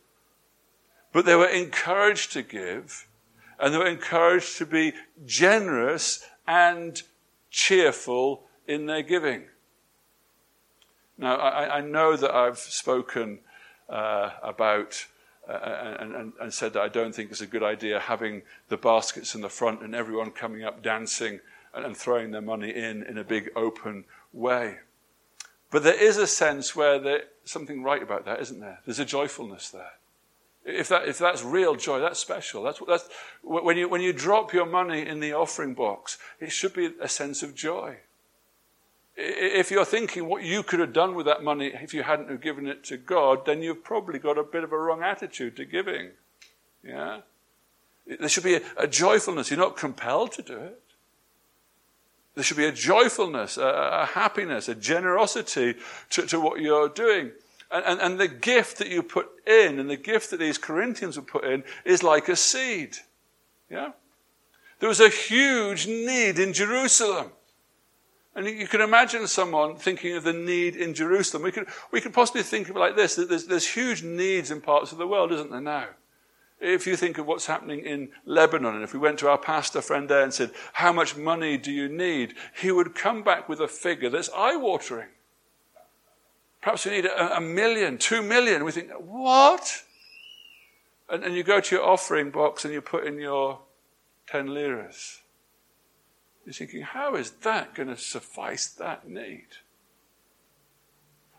[1.13, 3.09] But they were encouraged to give,
[3.59, 4.95] and they were encouraged to be
[5.27, 7.03] generous and
[7.51, 9.45] cheerful in their giving.
[11.19, 13.41] Now, I, I know that I've spoken
[13.89, 15.07] uh, about
[15.49, 19.35] uh, and, and, said that I don't think it's a good idea having the baskets
[19.35, 21.41] in the front and everyone coming up dancing
[21.75, 24.77] and, and throwing their money in in a big open way.
[25.71, 28.81] But there is a sense where there's something right about that, isn't there?
[28.85, 29.93] There's a joyfulness there.
[30.65, 32.63] If, that, if that's real joy, that's special.
[32.63, 33.09] That's, that's,
[33.43, 37.09] when, you, when you drop your money in the offering box, it should be a
[37.09, 37.97] sense of joy.
[39.15, 42.41] If you're thinking what you could have done with that money if you hadn't have
[42.41, 45.65] given it to God, then you've probably got a bit of a wrong attitude to
[45.65, 46.11] giving.
[46.83, 47.21] Yeah?
[48.07, 49.51] There should be a, a joyfulness.
[49.51, 50.81] You're not compelled to do it.
[52.35, 53.67] There should be a joyfulness, a,
[54.03, 55.75] a happiness, a generosity
[56.11, 57.33] to, to what you're doing.
[57.71, 61.17] And, and, and the gift that you put in, and the gift that these Corinthians
[61.17, 62.97] would put in, is like a seed.
[63.71, 63.93] Yeah?
[64.81, 67.33] There was a huge need in Jerusalem.
[68.35, 71.43] And you can imagine someone thinking of the need in Jerusalem.
[71.43, 74.51] We could, we could possibly think of it like this that there's, there's huge needs
[74.51, 75.89] in parts of the world, isn't there now?
[76.59, 79.83] If you think of what's happening in Lebanon, and if we went to our pastor
[79.83, 82.35] friend there and said, How much money do you need?
[82.61, 85.09] he would come back with a figure that's eye watering.
[86.63, 88.65] Perhaps we need a, a million, two million.
[88.65, 89.83] We think, what?
[91.11, 93.59] And, and you go to your offering box and you put in your
[94.29, 95.22] 10 liras.
[96.45, 99.47] You're thinking, how is that going to suffice that need?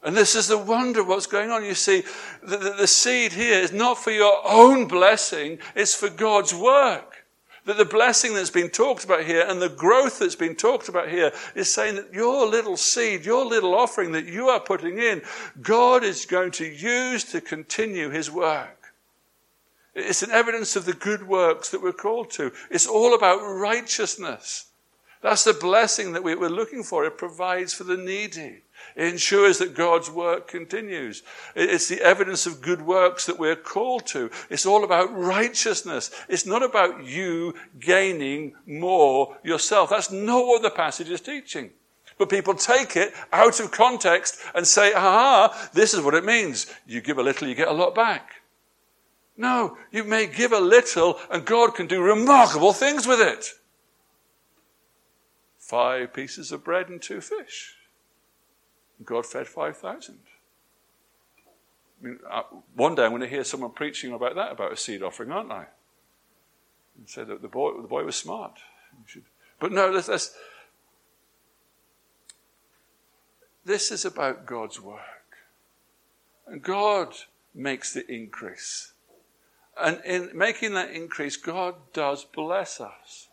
[0.03, 1.63] And this is the wonder of what's going on.
[1.63, 2.03] You see,
[2.41, 7.25] the, the, the, seed here is not for your own blessing, it's for God's work.
[7.65, 11.07] That the blessing that's been talked about here and the growth that's been talked about
[11.07, 15.21] here is saying that your little seed, your little offering that you are putting in,
[15.61, 18.93] God is going to use to continue his work.
[19.95, 22.51] It's an evidence of the good works that we're called to.
[22.69, 24.65] It's all about righteousness.
[25.23, 27.05] That's the blessing that we're looking for.
[27.05, 28.63] It provides for the needy.
[28.93, 31.23] It ensures that God's work continues.
[31.55, 34.29] It's the evidence of good works that we're called to.
[34.49, 36.11] It's all about righteousness.
[36.27, 39.91] It's not about you gaining more yourself.
[39.91, 41.71] That's not what the passage is teaching.
[42.17, 46.67] But people take it out of context and say, aha, this is what it means.
[46.85, 48.41] You give a little, you get a lot back.
[49.37, 53.53] No, you may give a little and God can do remarkable things with it.
[55.63, 57.75] Five pieces of bread and two fish.
[59.01, 60.19] God fed 5,000.
[62.01, 62.41] I mean, uh,
[62.75, 65.53] one day I'm going to hear someone preaching about that, about a seed offering, aren't
[65.53, 65.67] I?
[66.97, 68.59] And say that the boy, the boy was smart.
[69.57, 70.35] But no, let's, let's,
[73.63, 74.99] this is about God's work.
[76.45, 77.15] And God
[77.55, 78.91] makes the increase.
[79.81, 83.29] And in making that increase, God does bless us.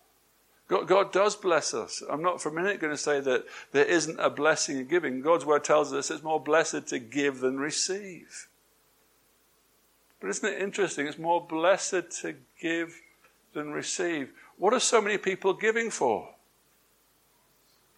[0.70, 2.00] God, God, does bless us.
[2.08, 5.20] I'm not for a minute going to say that there isn't a blessing in giving.
[5.20, 8.46] God's word tells us it's more blessed to give than receive.
[10.20, 11.08] But isn't it interesting?
[11.08, 13.00] It's more blessed to give
[13.52, 14.30] than receive.
[14.58, 16.28] What are so many people giving for?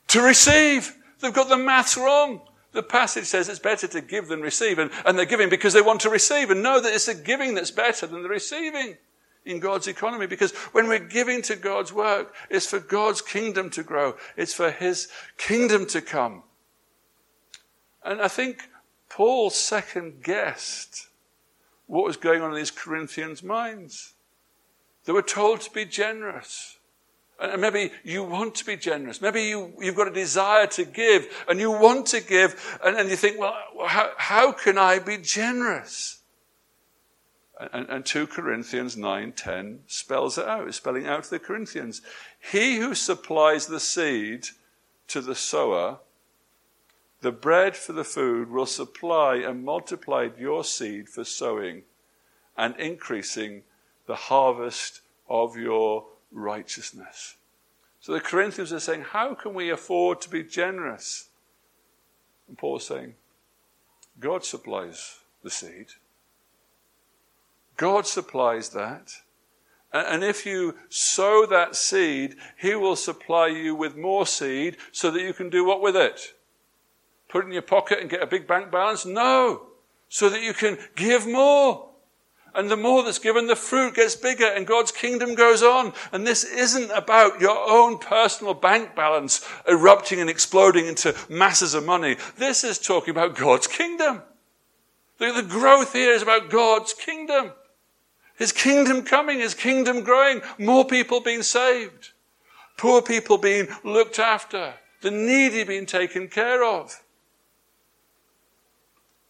[0.08, 0.96] To receive.
[1.20, 2.40] They've got the maths wrong.
[2.72, 5.82] The passage says it's better to give than receive, and, and they're giving because they
[5.82, 8.96] want to receive, and know that it's the giving that's better than the receiving
[9.44, 13.82] in God's economy because when we're giving to God's work, it's for God's kingdom to
[13.82, 16.42] grow, it's for His kingdom to come.
[18.04, 18.68] And I think
[19.08, 21.08] Paul second guessed
[21.86, 24.14] what was going on in these Corinthians' minds.
[25.04, 26.78] They were told to be generous.
[27.40, 29.20] And maybe you want to be generous.
[29.20, 33.10] Maybe you, you've got a desire to give and you want to give and, and
[33.10, 36.21] you think, well, how, how can I be generous?
[37.72, 42.02] And, and 2 Corinthians 9:10 spells it out, spelling out to the Corinthians.
[42.50, 44.48] He who supplies the seed
[45.08, 45.98] to the sower,
[47.20, 51.84] the bread for the food, will supply and multiply your seed for sowing
[52.56, 53.62] and increasing
[54.06, 57.36] the harvest of your righteousness.
[58.00, 61.28] So the Corinthians are saying, How can we afford to be generous?
[62.48, 63.14] And Paul's saying,
[64.18, 65.86] God supplies the seed.
[67.76, 69.12] God supplies that.
[69.92, 75.22] And if you sow that seed, He will supply you with more seed so that
[75.22, 76.34] you can do what with it?
[77.28, 79.04] Put it in your pocket and get a big bank balance?
[79.04, 79.66] No.
[80.08, 81.88] So that you can give more.
[82.54, 85.94] And the more that's given, the fruit gets bigger and God's kingdom goes on.
[86.12, 91.86] And this isn't about your own personal bank balance erupting and exploding into masses of
[91.86, 92.16] money.
[92.36, 94.22] This is talking about God's kingdom.
[95.18, 97.52] The, the growth here is about God's kingdom.
[98.36, 102.10] His kingdom coming, His kingdom growing, more people being saved,
[102.76, 107.02] poor people being looked after, the needy being taken care of.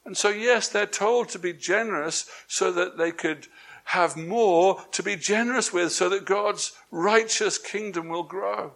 [0.05, 3.47] And so, yes, they're told to be generous so that they could
[3.85, 8.73] have more to be generous with, so that God's righteous kingdom will grow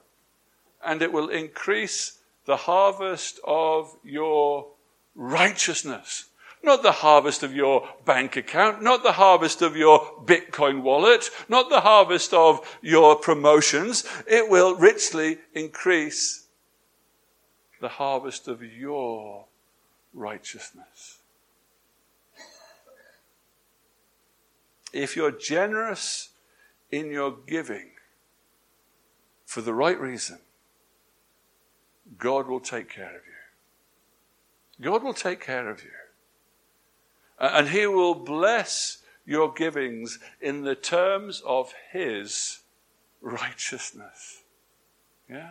[0.84, 4.68] and it will increase the harvest of your
[5.14, 6.26] righteousness.
[6.62, 11.68] Not the harvest of your bank account, not the harvest of your Bitcoin wallet, not
[11.70, 14.04] the harvest of your promotions.
[14.26, 16.46] It will richly increase
[17.80, 19.44] the harvest of your
[20.12, 21.18] righteousness.
[24.92, 26.30] If you're generous
[26.90, 27.90] in your giving
[29.44, 30.38] for the right reason,
[32.18, 34.84] God will take care of you.
[34.90, 35.90] God will take care of you.
[37.38, 42.60] Uh, and he will bless your givings in the terms of his
[43.20, 44.42] righteousness.
[45.28, 45.50] Yeah?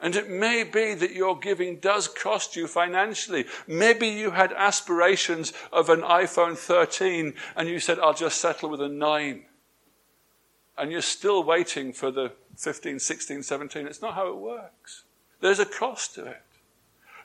[0.00, 3.46] And it may be that your giving does cost you financially.
[3.66, 8.80] Maybe you had aspirations of an iPhone 13 and you said, I'll just settle with
[8.80, 9.44] a 9.
[10.76, 13.86] And you're still waiting for the 15, 16, 17.
[13.86, 15.02] It's not how it works.
[15.40, 16.42] There's a cost to it.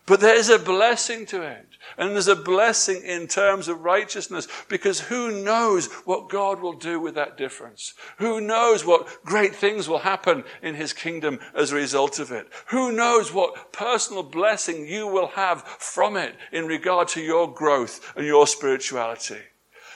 [0.05, 1.65] But there is a blessing to it.
[1.97, 6.99] And there's a blessing in terms of righteousness because who knows what God will do
[6.99, 7.93] with that difference?
[8.17, 12.47] Who knows what great things will happen in his kingdom as a result of it?
[12.67, 18.13] Who knows what personal blessing you will have from it in regard to your growth
[18.15, 19.41] and your spirituality?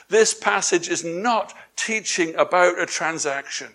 [0.08, 3.68] This passage is not teaching about a transaction.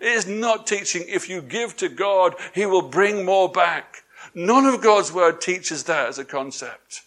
[0.00, 4.02] It is not teaching if you give to God, he will bring more back.
[4.34, 7.02] None of God's word teaches that as a concept.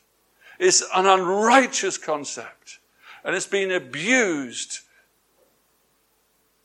[0.59, 2.79] It's an unrighteous concept.
[3.23, 4.79] And it's been abused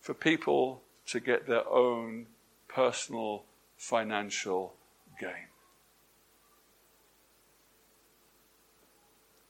[0.00, 2.26] for people to get their own
[2.66, 3.44] personal
[3.76, 4.74] financial
[5.20, 5.48] gain.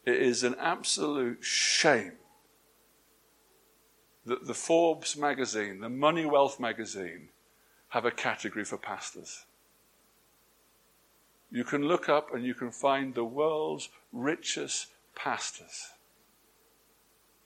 [0.05, 2.13] It is an absolute shame
[4.25, 7.29] that the Forbes magazine, the Money Wealth magazine,
[7.91, 9.45] have a category for pastors.
[11.51, 15.89] You can look up and you can find the world's richest pastors.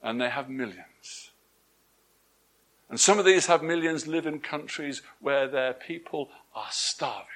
[0.03, 1.31] And they have millions.
[2.91, 7.27] And some of these have millions live in countries where their people are starving.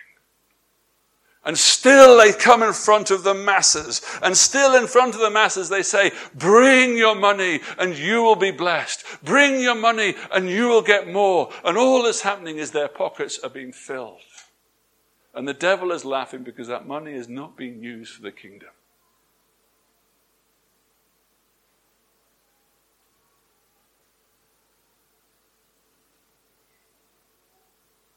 [1.47, 4.03] And still they come in front of the masses.
[4.21, 8.35] And still in front of the masses they say, bring your money and you will
[8.35, 9.05] be blessed.
[9.23, 11.53] Bring your money and you will get more.
[11.65, 14.26] And all that's happening is their pockets are being filled.
[15.37, 18.71] And the devil is laughing because that money is not being used for the kingdom.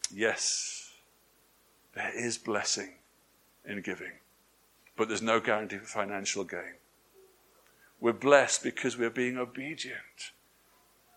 [0.09, 0.93] Yes,
[1.93, 2.93] there is blessing
[3.65, 4.13] in giving,
[4.95, 6.75] but there's no guarantee for financial gain.
[7.99, 10.31] We're blessed because we're being obedient.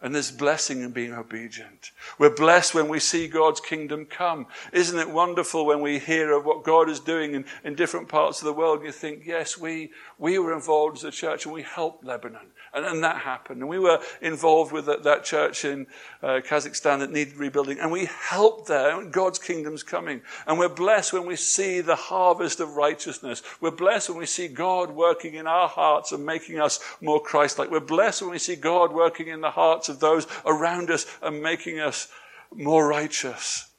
[0.02, 1.92] And there's blessing in being obedient.
[2.18, 4.48] We're blessed when we see God's kingdom come.
[4.72, 8.40] Isn't it wonderful when we hear of what God is doing in, in different parts
[8.40, 8.78] of the world?
[8.78, 12.48] And you think, yes, we, we were involved as a church and we helped Lebanon.
[12.74, 13.60] And, and that happened.
[13.60, 15.86] And we were involved with that, that church in
[16.20, 17.78] uh, Kazakhstan that needed rebuilding.
[17.78, 18.98] And we helped there.
[18.98, 20.22] And God's kingdom's coming.
[20.48, 23.42] And we're blessed when we see the harvest of righteousness.
[23.60, 27.70] We're blessed when we see God working in our hearts and making us more Christ-like.
[27.70, 31.42] We're blessed when we see God working in the hearts of those around us and
[31.42, 32.08] making us
[32.54, 33.70] more righteous.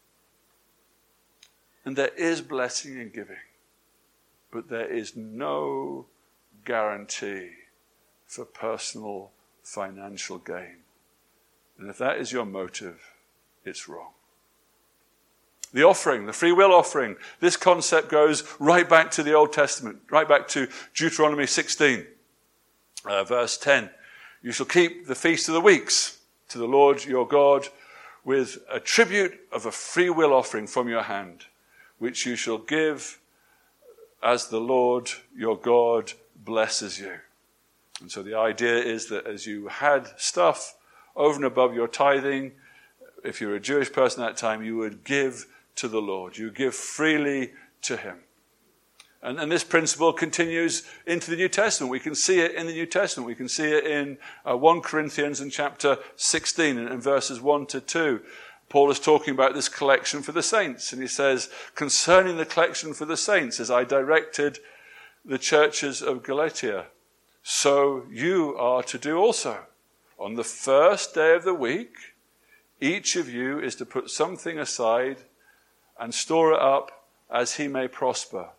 [1.85, 3.35] And there is blessing in giving.
[4.51, 6.05] But there is no
[6.63, 7.49] guarantee
[8.25, 9.31] for personal
[9.63, 10.77] financial gain.
[11.77, 13.01] And if that is your motive,
[13.65, 14.11] it's wrong.
[15.73, 19.99] The offering, the free will offering, this concept goes right back to the Old Testament,
[20.11, 22.05] right back to Deuteronomy 16,
[23.05, 23.89] uh, verse 10.
[24.43, 26.19] You shall keep the feast of the weeks
[26.49, 27.69] to the Lord your God
[28.25, 31.45] with a tribute of a free will offering from your hand,
[31.97, 33.19] which you shall give
[34.21, 37.13] as the Lord your God blesses you.
[38.01, 40.75] And so the idea is that as you had stuff
[41.15, 42.51] over and above your tithing,
[43.23, 46.37] if you're a Jewish person at that time, you would give to the Lord.
[46.37, 48.19] You give freely to Him.
[49.23, 51.89] And, and, this principle continues into the New Testament.
[51.89, 53.25] We can see it in the New Testament.
[53.25, 57.65] We can see it in uh, 1 Corinthians in chapter 16 and, and verses 1
[57.67, 58.21] to 2.
[58.67, 60.91] Paul is talking about this collection for the saints.
[60.91, 64.59] And he says, concerning the collection for the saints, as I directed
[65.23, 66.87] the churches of Galatia,
[67.43, 69.59] so you are to do also.
[70.19, 71.95] On the first day of the week,
[72.81, 75.17] each of you is to put something aside
[75.99, 78.49] and store it up as he may prosper,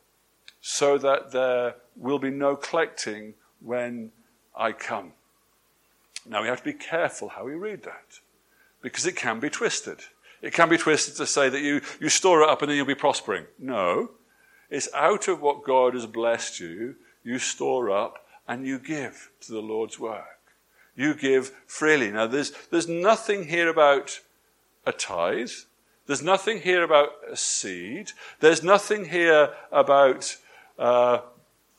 [0.67, 4.11] so that there will be no collecting when
[4.57, 5.13] I come.
[6.27, 8.21] Now we have to be careful how we read that,
[8.81, 9.99] because it can be twisted.
[10.41, 12.87] It can be twisted to say that you, you store it up and then you'll
[12.87, 13.45] be prospering.
[13.59, 14.13] No.
[14.71, 19.53] It's out of what God has blessed you, you store up and you give to
[19.53, 20.25] the Lord's work.
[20.97, 22.11] You give freely.
[22.11, 24.19] Now, there's, there's nothing here about
[24.87, 25.51] a tithe.
[26.07, 28.13] There's nothing here about a seed.
[28.41, 30.37] There's nothing here about
[30.79, 31.21] uh,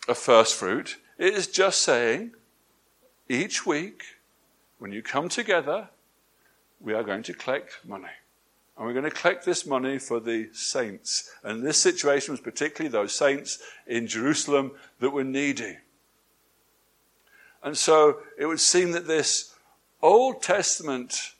[0.08, 0.98] a first fruit.
[1.18, 2.32] It is just saying
[3.30, 4.04] each week,
[4.78, 5.90] when you come together,
[6.80, 8.06] we are going to collect money.
[8.78, 11.32] And we're going to collect this money for the saints.
[11.44, 15.78] And this situation was particularly those saints in Jerusalem that were needy.
[17.64, 19.56] And so it would seem that this
[20.02, 21.32] Old Testament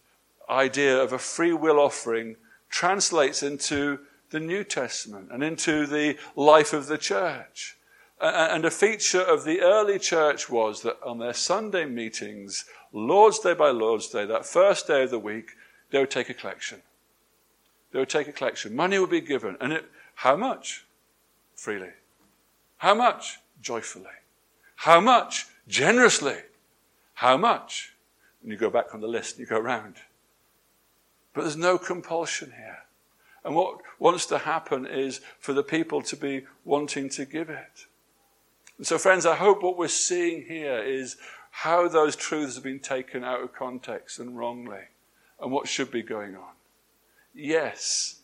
[0.50, 2.38] idea of a free will offering
[2.70, 4.00] translates into
[4.36, 7.78] the New Testament and into the life of the church.
[8.20, 13.54] And a feature of the early church was that on their Sunday meetings, Lord's Day
[13.54, 15.52] by Lord's Day, that first day of the week,
[15.90, 16.82] they would take a collection.
[17.92, 18.76] They would take a collection.
[18.76, 19.56] Money would be given.
[19.62, 20.86] And it, how much?
[21.56, 21.92] Freely.
[22.78, 23.40] How much?
[23.62, 24.18] Joyfully.
[24.76, 25.46] How much?
[25.70, 26.40] Generously.
[27.14, 27.94] How much?
[28.44, 29.96] And you go back on the list and you go around.
[31.34, 32.85] But there's no compulsion here.
[33.46, 37.86] And what wants to happen is for the people to be wanting to give it.
[38.80, 41.16] And so, friends, I hope what we're seeing here is
[41.52, 44.86] how those truths have been taken out of context and wrongly,
[45.40, 46.54] and what should be going on.
[47.34, 48.22] Yes,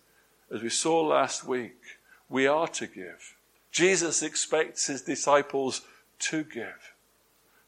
[0.53, 3.35] as we saw last week, we are to give.
[3.71, 5.81] Jesus expects his disciples
[6.19, 6.93] to give,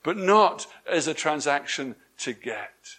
[0.02, 2.98] but not as a transaction to get.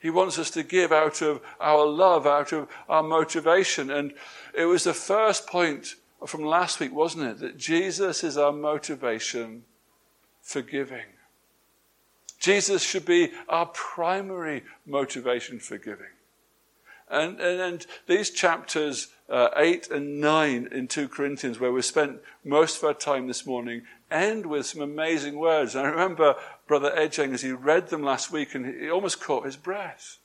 [0.00, 3.90] He wants us to give out of our love, out of our motivation.
[3.90, 4.12] And
[4.54, 5.96] it was the first point
[6.26, 7.38] from last week, wasn't it?
[7.40, 9.64] That Jesus is our motivation
[10.40, 11.04] for giving.
[12.38, 16.06] Jesus should be our primary motivation for giving.
[17.10, 22.20] And, and, and these chapters uh, 8 and 9 in 2 Corinthians, where we spent
[22.44, 25.76] most of our time this morning, end with some amazing words.
[25.76, 26.36] I remember
[26.66, 30.18] Brother Edging as he read them last week, and he almost caught his breath.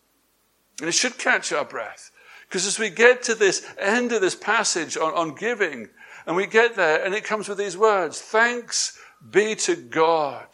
[0.79, 2.11] And it should catch our breath.
[2.47, 5.89] Because as we get to this end of this passage on, on giving,
[6.25, 8.99] and we get there, and it comes with these words Thanks
[9.31, 10.47] be to God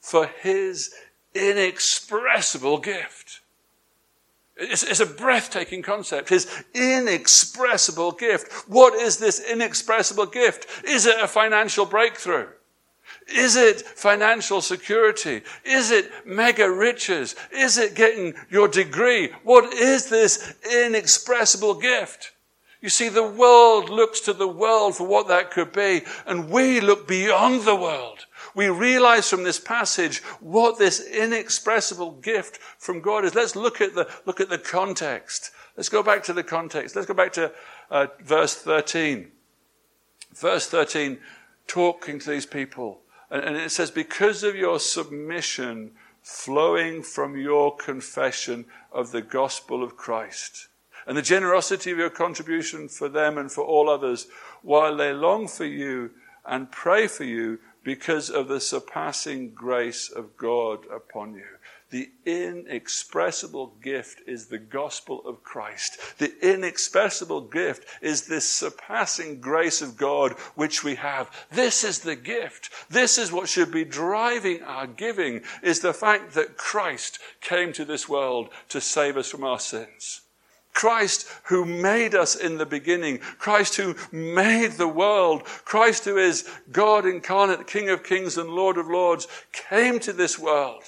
[0.00, 0.94] for his
[1.34, 3.40] inexpressible gift.
[4.56, 6.28] It's, it's, a breathtaking concept.
[6.28, 8.68] His inexpressible gift.
[8.68, 10.84] What is this inexpressible gift?
[10.84, 12.48] Is it a financial breakthrough?
[13.28, 15.42] Is it financial security?
[15.64, 17.36] Is it mega riches?
[17.50, 19.30] Is it getting your degree?
[19.42, 22.32] What is this inexpressible gift?
[22.82, 26.80] You see, the world looks to the world for what that could be, and we
[26.80, 28.26] look beyond the world.
[28.56, 33.36] We realize from this passage what this inexpressible gift from God is.
[33.36, 35.52] Let's look at the, look at the context.
[35.76, 36.96] Let's go back to the context.
[36.96, 37.52] Let's go back to
[37.88, 39.30] uh, verse 13.
[40.34, 41.18] Verse 13,
[41.68, 43.01] talking to these people.
[43.32, 49.96] And, it says, Because of your submission flowing from your confession of the gospel of
[49.96, 50.68] Christ
[51.06, 54.28] and the generosity of your contribution for them and for all others,
[54.60, 56.10] while they long for you
[56.44, 61.46] and pray for you because of the surpassing grace of God upon you.
[61.92, 65.98] The inexpressible gift is the gospel of Christ.
[66.16, 71.30] The inexpressible gift is this surpassing grace of God which we have.
[71.50, 72.70] This is the gift.
[72.88, 77.84] This is what should be driving our giving is the fact that Christ came to
[77.84, 80.22] this world to save us from our sins.
[80.72, 86.48] Christ who made us in the beginning, Christ who made the world, Christ who is
[86.70, 90.84] God incarnate, King of kings and Lord of lords, came to this world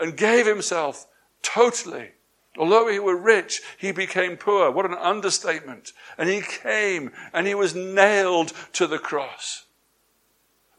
[0.00, 1.06] and gave himself
[1.42, 2.10] totally.
[2.58, 4.70] Although he were rich, he became poor.
[4.70, 5.92] What an understatement.
[6.18, 9.66] And he came and he was nailed to the cross.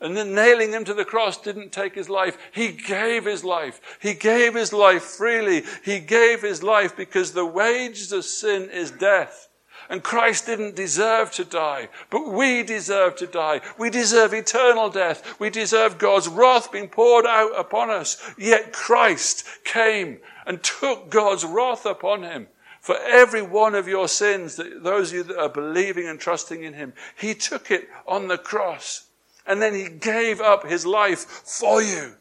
[0.02, 2.38] And then nailing him to the cross didn't take his life.
[2.52, 3.80] He gave his life.
[4.02, 5.64] He gave his life freely.
[5.86, 9.48] He gave his life because the wages of sin is death.
[9.92, 13.60] And Christ didn't deserve to die, but we deserve to die.
[13.78, 15.38] We deserve eternal death.
[15.38, 18.34] We deserve God's wrath being poured out upon us.
[18.38, 22.48] Yet Christ came and took God's wrath upon him
[22.80, 26.74] for every one of your sins, those of you that are believing and trusting in
[26.74, 26.94] him.
[27.18, 29.08] He took it on the cross.
[29.46, 32.14] And then he gave up his life for you.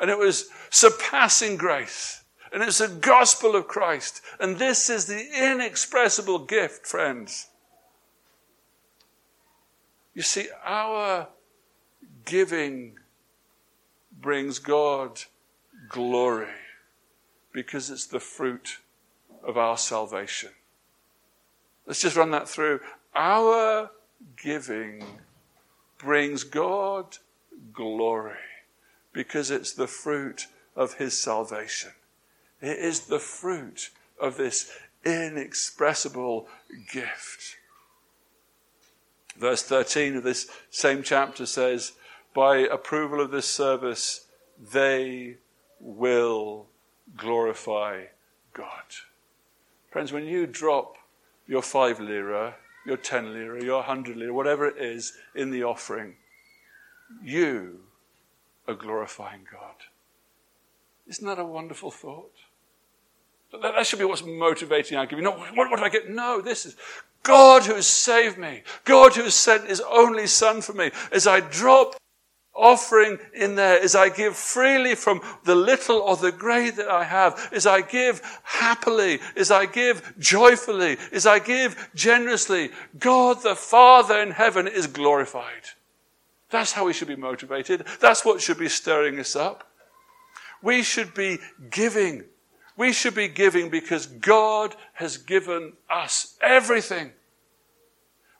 [0.00, 2.17] And it was surpassing grace.
[2.52, 4.22] And it's the gospel of Christ.
[4.40, 7.48] And this is the inexpressible gift, friends.
[10.14, 11.28] You see, our
[12.24, 12.98] giving
[14.20, 15.22] brings God
[15.88, 16.48] glory
[17.52, 18.78] because it's the fruit
[19.42, 20.50] of our salvation.
[21.86, 22.80] Let's just run that through.
[23.14, 23.90] Our
[24.36, 25.04] giving
[25.98, 27.18] brings God
[27.72, 28.36] glory
[29.12, 30.46] because it's the fruit
[30.76, 31.90] of his salvation.
[32.60, 33.90] It is the fruit
[34.20, 34.70] of this
[35.04, 36.48] inexpressible
[36.92, 37.56] gift.
[39.36, 41.92] Verse 13 of this same chapter says,
[42.34, 44.26] By approval of this service,
[44.72, 45.36] they
[45.80, 46.66] will
[47.16, 48.06] glorify
[48.52, 48.84] God.
[49.90, 50.96] Friends, when you drop
[51.46, 52.56] your five lira
[52.88, 56.16] your 10 lira, your 100 lira, whatever it is in the offering,
[57.22, 57.80] you
[58.66, 59.74] are glorifying God.
[61.06, 62.32] Isn't that a wonderful thought?
[63.52, 65.24] That, should be what's motivating our giving.
[65.24, 66.10] No, what, what do I get?
[66.10, 66.76] No, this is
[67.22, 68.62] God who saved me.
[68.84, 70.90] God who sent his only son for me.
[71.12, 71.96] As I drop
[72.58, 77.04] offering in there as I give freely from the little or the great that I
[77.04, 83.54] have, as I give happily, as I give joyfully, as I give generously, God the
[83.54, 85.70] Father in heaven is glorified.
[86.50, 87.86] That's how we should be motivated.
[88.00, 89.70] That's what should be stirring us up.
[90.62, 91.38] We should be
[91.70, 92.24] giving.
[92.78, 97.10] We should be giving because God has given us everything.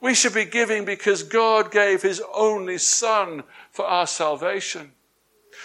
[0.01, 4.93] We should be giving because God gave His only Son for our salvation.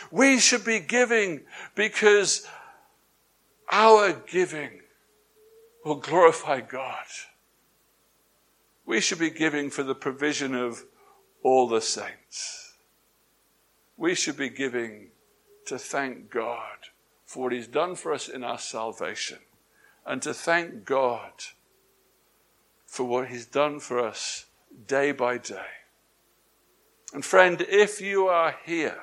[0.09, 1.41] We should be giving
[1.75, 2.47] because
[3.71, 4.81] our giving
[5.85, 7.05] will glorify God.
[8.87, 10.83] We should be giving for the provision of
[11.43, 12.73] all the saints.
[13.97, 15.09] We should be giving
[15.67, 16.72] to thank God
[17.33, 19.39] for what He's done for us in our salvation
[20.05, 21.31] and to thank God
[22.85, 24.45] for what He's done for us
[24.85, 25.81] day by day.
[27.11, 28.99] And friend, if you are here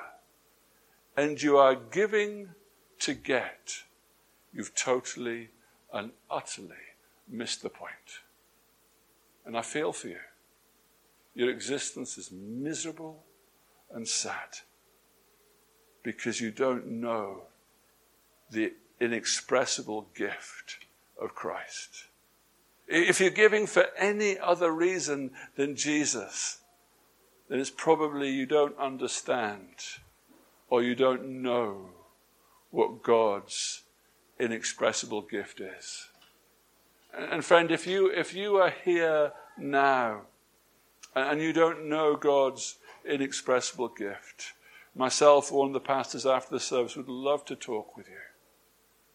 [1.17, 2.51] and you are giving
[2.99, 3.83] to get,
[4.53, 5.49] you've totally
[5.91, 6.87] and utterly
[7.27, 8.21] missed the point.
[9.45, 10.19] And I feel for you.
[11.35, 13.23] Your existence is miserable
[13.93, 14.59] and sad
[16.01, 17.41] because you don't know
[18.51, 20.77] the inexpressible gift
[21.19, 22.05] of Christ.
[22.87, 26.59] If you're giving for any other reason than Jesus,
[27.49, 29.67] then it's probably you don't understand
[30.69, 31.89] or you don't know
[32.69, 33.81] what God's
[34.39, 36.07] inexpressible gift is.
[37.13, 40.21] And friend, if you, if you are here now
[41.13, 44.53] and you don't know God's inexpressible gift,
[44.95, 48.15] myself or one of the pastors after the service would love to talk with you.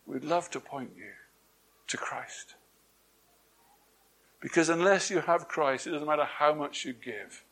[0.07, 1.11] We'd love to point you
[1.89, 2.55] to Christ.
[4.41, 7.45] Because unless you have Christ, it doesn't matter how much you give,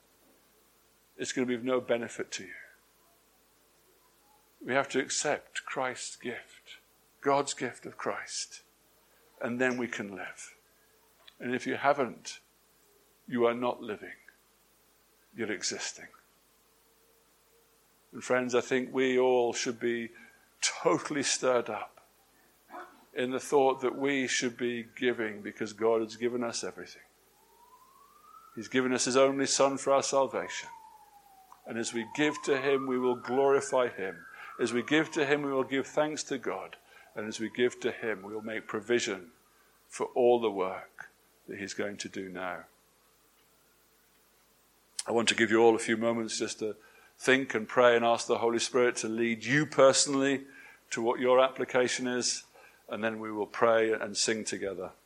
[1.16, 2.50] it's going to be of no benefit to you.
[4.64, 6.78] We have to accept Christ's gift,
[7.20, 8.62] God's gift of Christ,
[9.42, 10.55] and then we can live.
[11.40, 12.38] And if you haven't,
[13.28, 14.16] you are not living,
[15.36, 16.07] you're existing.
[18.12, 20.11] And friends, I think we all should be
[20.61, 21.93] totally stirred up
[23.16, 27.02] in the thought that we should be giving because God has given us everything.
[28.56, 30.68] He's given us His only Son for our salvation.
[31.66, 34.16] And as we give to Him, we will glorify Him.
[34.60, 36.76] As we give to Him, we will give thanks to God.
[37.16, 39.28] And as we give to Him, we will make provision
[39.88, 41.10] for all the work
[41.48, 42.58] that He's going to do now.
[45.06, 46.76] I want to give you all a few moments just to
[47.18, 50.42] think and pray and ask the Holy Spirit to lead you personally
[50.90, 52.44] to what your application is,
[52.89, 54.91] and then we will pray and sing together.